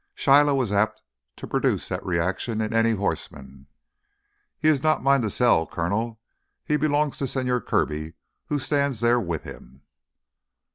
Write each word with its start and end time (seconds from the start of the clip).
Shiloh 0.15 0.55
was 0.55 0.71
apt 0.71 1.03
to 1.35 1.45
produce 1.45 1.89
that 1.89 2.03
reaction 2.03 2.59
in 2.59 2.73
any 2.73 2.93
horseman. 2.93 3.67
"He 4.57 4.67
is 4.67 4.81
not 4.81 5.03
mine 5.03 5.21
to 5.21 5.29
sell, 5.29 5.67
Coronel. 5.67 6.19
He 6.65 6.75
belongs 6.75 7.19
to 7.19 7.25
Señor 7.25 7.63
Kirby 7.63 8.15
who 8.47 8.57
stands 8.57 9.01
there 9.01 9.19
with 9.19 9.43
him." 9.43 9.83